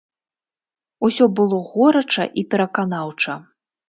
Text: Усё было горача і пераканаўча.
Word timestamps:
Усё 1.07 1.27
было 1.39 1.59
горача 1.73 2.25
і 2.43 2.45
пераканаўча. 2.55 3.37